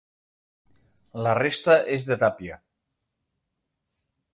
[1.27, 2.61] La resta és de tàpia.